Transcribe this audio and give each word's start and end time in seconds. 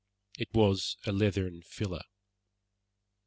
It 0.39 0.51
was 0.51 0.97
a 1.05 1.11
leathern 1.11 1.61
filler. 1.61 2.01